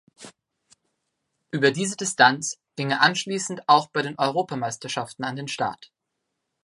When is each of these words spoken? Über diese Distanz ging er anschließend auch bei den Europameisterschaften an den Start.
Über 1.51 1.69
diese 1.69 1.95
Distanz 1.95 2.57
ging 2.75 2.89
er 2.89 3.01
anschließend 3.03 3.61
auch 3.69 3.85
bei 3.91 4.01
den 4.01 4.17
Europameisterschaften 4.17 5.23
an 5.23 5.35
den 5.35 5.47
Start. 5.47 5.91